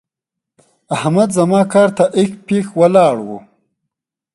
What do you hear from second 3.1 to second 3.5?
وو.